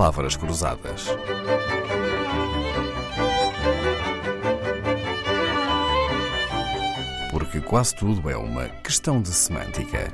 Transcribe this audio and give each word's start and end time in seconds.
Palavras 0.00 0.34
Cruzadas. 0.34 1.08
Porque 7.30 7.60
quase 7.60 7.94
tudo 7.96 8.30
é 8.30 8.34
uma 8.34 8.66
questão 8.82 9.20
de 9.20 9.28
semântica. 9.28 10.10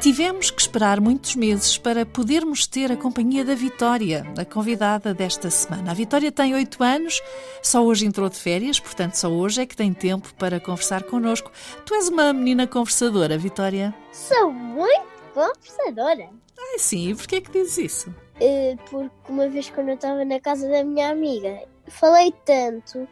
Tivemos 0.00 0.50
que 0.50 0.62
esperar 0.62 1.02
muitos 1.02 1.36
meses 1.36 1.76
para 1.76 2.06
podermos 2.06 2.66
ter 2.66 2.90
a 2.90 2.96
companhia 2.96 3.44
da 3.44 3.54
Vitória, 3.54 4.24
a 4.38 4.44
convidada 4.46 5.12
desta 5.12 5.50
semana. 5.50 5.90
A 5.90 5.94
Vitória 5.94 6.32
tem 6.32 6.54
oito 6.54 6.82
anos, 6.82 7.20
só 7.62 7.84
hoje 7.84 8.06
entrou 8.06 8.30
de 8.30 8.38
férias, 8.38 8.80
portanto 8.80 9.16
só 9.16 9.28
hoje 9.28 9.60
é 9.60 9.66
que 9.66 9.76
tem 9.76 9.92
tempo 9.92 10.32
para 10.38 10.58
conversar 10.58 11.02
connosco. 11.02 11.52
Tu 11.84 11.94
és 11.94 12.08
uma 12.08 12.32
menina 12.32 12.66
conversadora, 12.66 13.36
Vitória? 13.36 13.94
Sou 14.10 14.50
muito 14.50 15.19
conversadora. 15.48 16.30
Ah, 16.58 16.78
sim, 16.78 17.10
e 17.10 17.14
porquê 17.14 17.36
é 17.36 17.40
que 17.40 17.50
dizes 17.50 17.78
isso? 17.78 18.14
Eh, 18.40 18.76
porque 18.90 19.10
uma 19.28 19.48
vez 19.48 19.70
quando 19.70 19.88
eu 19.88 19.94
estava 19.94 20.24
na 20.24 20.40
casa 20.40 20.68
da 20.68 20.84
minha 20.84 21.10
amiga, 21.10 21.62
falei 21.88 22.32
tanto 22.44 23.08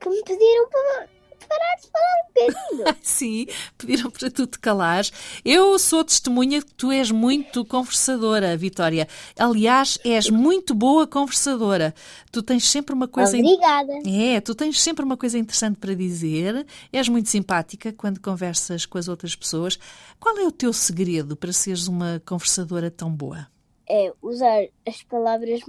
que 0.00 0.08
me 0.08 0.22
pediram 0.22 0.68
para 0.68 1.08
parar 1.46 1.76
de 1.76 1.90
falar 1.90 2.14
um 2.22 2.82
bocadinho. 2.82 2.98
Sim, 3.02 3.46
pediram 3.76 4.10
para 4.10 4.30
tu 4.30 4.46
te 4.46 4.58
calares. 4.58 5.12
Eu 5.44 5.78
sou 5.78 6.04
testemunha 6.04 6.62
que 6.62 6.72
tu 6.74 6.90
és 6.90 7.10
muito 7.10 7.64
conversadora, 7.64 8.56
Vitória. 8.56 9.08
Aliás, 9.38 9.98
és 10.04 10.30
muito 10.30 10.74
boa 10.74 11.06
conversadora. 11.06 11.94
Tu 12.30 12.42
tens 12.42 12.68
sempre 12.68 12.94
uma 12.94 13.08
coisa. 13.08 13.36
Obrigada. 13.36 13.92
É, 14.06 14.40
tu 14.40 14.54
tens 14.54 14.80
sempre 14.80 15.04
uma 15.04 15.16
coisa 15.16 15.38
interessante 15.38 15.76
para 15.78 15.94
dizer, 15.94 16.66
és 16.92 17.08
muito 17.08 17.28
simpática 17.28 17.92
quando 17.92 18.20
conversas 18.20 18.86
com 18.86 18.98
as 18.98 19.08
outras 19.08 19.34
pessoas. 19.34 19.78
Qual 20.20 20.36
é 20.38 20.46
o 20.46 20.52
teu 20.52 20.72
segredo 20.72 21.36
para 21.36 21.52
seres 21.52 21.88
uma 21.88 22.20
conversadora 22.24 22.90
tão 22.90 23.10
boa? 23.10 23.46
É 23.88 24.12
usar 24.20 24.66
as 24.86 25.02
palavras 25.02 25.60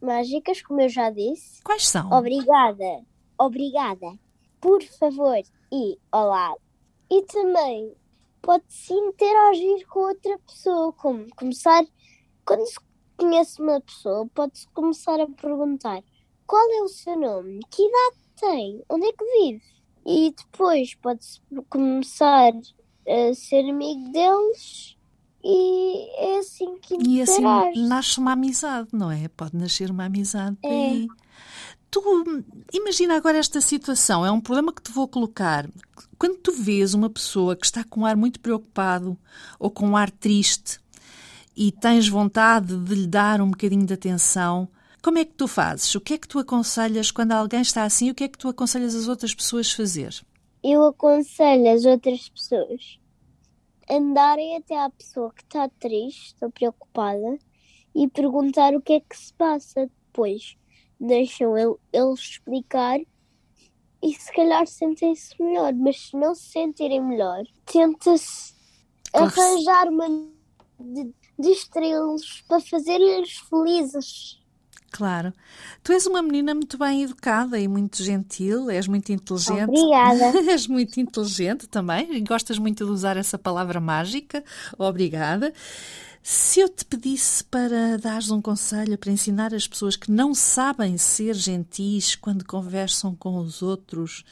mágicas, 0.00 0.62
como 0.62 0.80
eu 0.80 0.88
já 0.88 1.10
disse. 1.10 1.62
Quais 1.62 1.86
são? 1.86 2.10
Obrigada. 2.10 3.04
Obrigada. 3.38 4.18
Por 4.66 4.82
favor. 4.82 5.40
E 5.72 5.96
olá. 6.10 6.52
E 7.08 7.22
também 7.22 7.94
pode-se 8.42 8.92
interagir 8.92 9.86
com 9.86 10.00
outra 10.00 10.36
pessoa. 10.40 10.92
Como 10.94 11.24
começar. 11.36 11.84
Quando 12.44 12.66
se 12.66 12.76
conhece 13.16 13.62
uma 13.62 13.80
pessoa, 13.80 14.28
pode-se 14.34 14.66
começar 14.70 15.20
a 15.20 15.28
perguntar 15.28 16.02
qual 16.48 16.68
é 16.72 16.82
o 16.82 16.88
seu 16.88 17.16
nome, 17.16 17.60
que 17.70 17.80
idade 17.80 18.16
tem, 18.40 18.82
onde 18.90 19.06
é 19.06 19.12
que 19.12 19.24
vive. 19.38 19.62
E 20.04 20.34
depois 20.36 20.96
pode-se 20.96 21.40
começar 21.68 22.52
a 23.06 23.34
ser 23.34 23.70
amigo 23.70 24.10
deles. 24.10 24.95
E 25.48 26.08
é 26.18 26.38
assim 26.38 26.76
que 26.78 26.94
E 27.00 27.22
assim 27.22 27.40
interage. 27.42 27.80
nasce 27.86 28.18
uma 28.18 28.32
amizade, 28.32 28.88
não 28.92 29.12
é? 29.12 29.28
Pode 29.28 29.56
nascer 29.56 29.90
uma 29.92 30.04
amizade 30.06 30.56
É. 30.64 30.68
daí. 30.68 31.08
Tu 31.88 32.02
imagina 32.72 33.16
agora 33.16 33.38
esta 33.38 33.60
situação, 33.60 34.26
é 34.26 34.30
um 34.30 34.40
problema 34.40 34.72
que 34.72 34.82
te 34.82 34.90
vou 34.90 35.06
colocar. 35.06 35.68
Quando 36.18 36.36
tu 36.38 36.50
vês 36.52 36.94
uma 36.94 37.08
pessoa 37.08 37.54
que 37.54 37.64
está 37.64 37.84
com 37.84 38.00
um 38.00 38.06
ar 38.06 38.16
muito 38.16 38.40
preocupado 38.40 39.16
ou 39.58 39.70
com 39.70 39.86
um 39.90 39.96
ar 39.96 40.10
triste 40.10 40.80
e 41.56 41.70
tens 41.70 42.08
vontade 42.08 42.76
de 42.76 42.94
lhe 42.94 43.06
dar 43.06 43.40
um 43.40 43.50
bocadinho 43.50 43.86
de 43.86 43.94
atenção, 43.94 44.68
como 45.00 45.18
é 45.18 45.24
que 45.24 45.32
tu 45.34 45.46
fazes? 45.46 45.94
O 45.94 46.00
que 46.00 46.14
é 46.14 46.18
que 46.18 46.26
tu 46.26 46.40
aconselhas 46.40 47.12
quando 47.12 47.30
alguém 47.32 47.60
está 47.60 47.84
assim? 47.84 48.10
O 48.10 48.14
que 48.14 48.24
é 48.24 48.28
que 48.28 48.36
tu 48.36 48.48
aconselhas 48.48 48.94
as 48.96 49.06
outras 49.06 49.32
pessoas 49.32 49.70
fazer? 49.70 50.12
eu 50.64 50.84
aconselho 50.86 51.72
as 51.72 51.84
outras 51.84 52.28
pessoas 52.28 52.98
andarem 53.90 54.56
até 54.56 54.78
à 54.78 54.90
pessoa 54.90 55.32
que 55.32 55.42
está 55.42 55.68
triste 55.68 56.36
ou 56.42 56.50
preocupada 56.50 57.38
e 57.94 58.08
perguntar 58.08 58.74
o 58.74 58.80
que 58.80 58.94
é 58.94 59.00
que 59.00 59.16
se 59.16 59.32
passa. 59.34 59.90
Depois 60.06 60.56
deixam 60.98 61.56
ele- 61.56 61.76
eles 61.92 62.20
explicar 62.20 62.98
e 64.02 64.12
se 64.14 64.32
calhar 64.32 64.66
sentem-se 64.66 65.40
melhor, 65.42 65.72
mas 65.74 66.08
se 66.08 66.16
não 66.16 66.34
se 66.34 66.50
sentirem 66.52 67.02
melhor, 67.02 67.42
tenta-se 67.64 68.54
arranjar 69.12 69.88
uma 69.88 70.08
de 70.78 71.12
distraí-los 71.38 72.42
para 72.48 72.60
fazer-lhes 72.60 73.38
felizes. 73.48 74.40
Claro. 74.96 75.30
Tu 75.82 75.92
és 75.92 76.06
uma 76.06 76.22
menina 76.22 76.54
muito 76.54 76.78
bem 76.78 77.02
educada 77.02 77.58
e 77.60 77.68
muito 77.68 78.02
gentil, 78.02 78.70
és 78.70 78.88
muito 78.88 79.12
inteligente. 79.12 79.68
Obrigada. 79.68 80.38
És 80.50 80.66
muito 80.66 80.98
inteligente 80.98 81.66
também 81.66 82.16
e 82.16 82.20
gostas 82.22 82.56
muito 82.58 82.82
de 82.86 82.90
usar 82.90 83.18
essa 83.18 83.36
palavra 83.36 83.78
mágica. 83.78 84.42
Obrigada. 84.78 85.52
Se 86.22 86.60
eu 86.60 86.68
te 86.70 86.82
pedisse 86.84 87.44
para 87.44 87.98
dares 87.98 88.30
um 88.30 88.40
conselho 88.40 88.96
para 88.96 89.12
ensinar 89.12 89.52
as 89.54 89.68
pessoas 89.68 89.96
que 89.96 90.10
não 90.10 90.34
sabem 90.34 90.96
ser 90.96 91.34
gentis 91.34 92.14
quando 92.16 92.42
conversam 92.46 93.14
com 93.14 93.36
os 93.38 93.60
outros, 93.60 94.24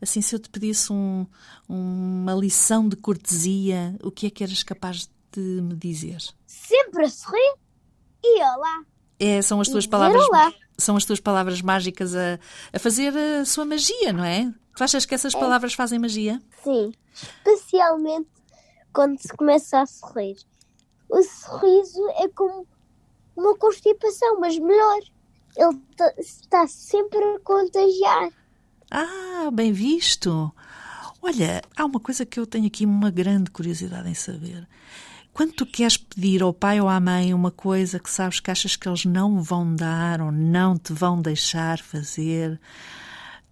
assim, 0.00 0.22
se 0.22 0.34
eu 0.34 0.38
te 0.38 0.48
pedisse 0.48 0.90
um- 0.92 1.26
uma 1.68 2.32
lição 2.34 2.88
de 2.88 2.96
cortesia, 2.96 3.94
o 4.02 4.10
que 4.10 4.26
é 4.26 4.30
que 4.30 4.42
eras 4.42 4.62
capaz 4.62 5.10
de 5.30 5.40
me 5.60 5.74
dizer? 5.76 6.22
Sempre 6.46 7.04
a 7.04 7.10
sorrir 7.10 7.54
e 8.24 8.40
olá. 8.42 8.82
É, 9.18 9.40
são 9.42 9.60
as 9.60 9.68
tuas 9.68 9.86
palavras, 9.86 10.22
olá. 10.28 10.52
são 10.76 10.96
as 10.96 11.04
tuas 11.04 11.20
palavras 11.20 11.62
mágicas 11.62 12.14
a, 12.14 12.38
a 12.72 12.78
fazer 12.78 13.12
a 13.16 13.44
sua 13.44 13.64
magia, 13.64 14.12
não 14.12 14.24
é? 14.24 14.52
Tu 14.76 14.84
achas 14.84 15.06
que 15.06 15.14
essas 15.14 15.34
palavras 15.34 15.72
fazem 15.72 15.98
magia? 15.98 16.40
Sim, 16.62 16.92
especialmente 17.14 18.28
quando 18.92 19.18
se 19.18 19.28
começa 19.28 19.80
a 19.80 19.86
sorrir. 19.86 20.36
O 21.08 21.22
sorriso 21.22 22.06
é 22.18 22.28
como 22.28 22.66
uma 23.36 23.56
constipação, 23.56 24.38
mas 24.40 24.58
melhor. 24.58 24.98
Ele 25.56 25.78
ta- 25.96 26.14
está 26.18 26.66
sempre 26.66 27.18
a 27.18 27.38
contagiar. 27.40 28.28
Ah, 28.90 29.48
bem 29.52 29.72
visto. 29.72 30.52
Olha, 31.22 31.62
há 31.76 31.84
uma 31.84 31.98
coisa 32.00 32.26
que 32.26 32.38
eu 32.38 32.46
tenho 32.46 32.66
aqui 32.66 32.84
uma 32.84 33.10
grande 33.10 33.50
curiosidade 33.50 34.08
em 34.08 34.14
saber. 34.14 34.68
Quando 35.36 35.52
tu 35.52 35.66
queres 35.66 35.98
pedir 35.98 36.42
ao 36.42 36.54
pai 36.54 36.80
ou 36.80 36.88
à 36.88 36.98
mãe 36.98 37.34
uma 37.34 37.50
coisa 37.50 37.98
que 37.98 38.08
sabes 38.08 38.40
que 38.40 38.50
achas 38.50 38.74
que 38.74 38.88
eles 38.88 39.04
não 39.04 39.42
vão 39.42 39.76
dar 39.76 40.22
ou 40.22 40.32
não 40.32 40.78
te 40.78 40.94
vão 40.94 41.20
deixar 41.20 41.78
fazer, 41.78 42.58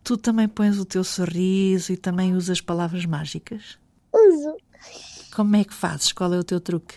tu 0.02 0.16
também 0.16 0.48
pões 0.48 0.78
o 0.78 0.86
teu 0.86 1.04
sorriso 1.04 1.92
e 1.92 1.98
também 1.98 2.34
usas 2.34 2.62
palavras 2.62 3.04
mágicas? 3.04 3.78
Uso. 4.14 4.56
Como 5.36 5.56
é 5.56 5.62
que 5.62 5.74
fazes? 5.74 6.10
Qual 6.10 6.32
é 6.32 6.38
o 6.38 6.42
teu 6.42 6.58
truque? 6.58 6.94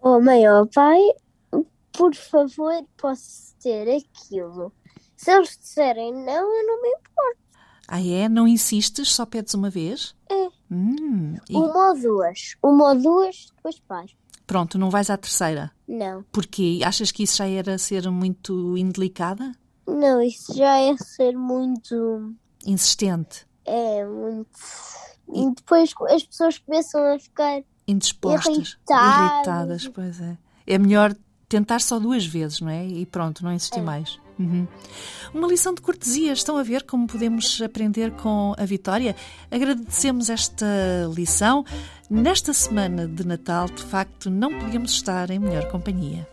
Oh 0.00 0.18
mãe, 0.18 0.48
oh 0.48 0.66
pai, 0.66 0.98
por 1.92 2.14
favor, 2.14 2.86
posso 2.96 3.54
ter 3.60 3.86
aquilo. 3.98 4.72
Se 5.14 5.30
eles 5.30 5.58
disserem 5.58 6.10
não, 6.10 6.56
eu 6.56 6.66
não 6.68 6.80
me 6.80 6.88
importo. 6.88 7.42
Ah, 7.86 8.00
é? 8.00 8.30
Não 8.30 8.48
insistes? 8.48 9.12
Só 9.12 9.26
pedes 9.26 9.52
uma 9.52 9.68
vez? 9.68 10.14
É. 10.30 10.48
Hum, 10.70 11.36
e 11.50 11.54
Uma 11.54 11.90
ou 11.90 12.00
duas. 12.00 12.56
Uma 12.62 12.88
ou 12.88 12.98
duas, 12.98 13.52
depois 13.54 13.78
paro. 13.80 14.21
Pronto, 14.52 14.78
não 14.78 14.90
vais 14.90 15.08
à 15.08 15.16
terceira. 15.16 15.72
Não. 15.88 16.22
Porquê? 16.30 16.80
Achas 16.84 17.10
que 17.10 17.22
isso 17.22 17.38
já 17.38 17.48
era 17.48 17.78
ser 17.78 18.10
muito 18.10 18.76
indelicada? 18.76 19.50
Não, 19.86 20.20
isso 20.20 20.54
já 20.54 20.78
é 20.78 20.94
ser 20.98 21.32
muito. 21.32 22.34
Insistente? 22.66 23.46
É 23.64 24.04
muito. 24.04 24.50
E 25.32 25.54
depois 25.54 25.94
as 26.10 26.22
pessoas 26.24 26.58
começam 26.58 27.14
a 27.14 27.18
ficar 27.18 27.62
Indispostas? 27.88 28.56
Irritadas. 28.58 29.32
Irritadas, 29.34 29.88
pois 29.88 30.20
é. 30.20 30.36
É 30.66 30.78
melhor 30.78 31.16
tentar 31.52 31.82
só 31.82 31.98
duas 31.98 32.24
vezes, 32.24 32.60
não 32.60 32.70
é? 32.70 32.86
E 32.86 33.04
pronto, 33.04 33.44
não 33.44 33.52
insistir 33.52 33.82
mais. 33.82 34.18
Uhum. 34.38 34.66
Uma 35.34 35.46
lição 35.46 35.74
de 35.74 35.82
cortesia. 35.82 36.32
Estão 36.32 36.56
a 36.56 36.62
ver 36.62 36.84
como 36.84 37.06
podemos 37.06 37.60
aprender 37.60 38.10
com 38.12 38.54
a 38.56 38.64
Vitória? 38.64 39.14
Agradecemos 39.50 40.30
esta 40.30 40.66
lição. 41.14 41.62
Nesta 42.08 42.54
semana 42.54 43.06
de 43.06 43.26
Natal, 43.26 43.66
de 43.66 43.82
facto, 43.82 44.30
não 44.30 44.58
podíamos 44.58 44.92
estar 44.92 45.30
em 45.30 45.38
melhor 45.38 45.70
companhia. 45.70 46.26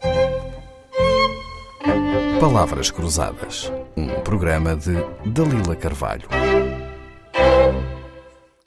Palavras 2.40 2.90
Cruzadas. 2.90 3.70
Um 3.98 4.22
programa 4.22 4.74
de 4.74 4.94
Dalila 5.26 5.76
Carvalho. 5.76 6.30